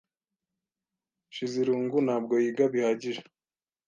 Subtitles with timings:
[1.29, 3.21] Nshizirungu ntabwo yiga bihagije.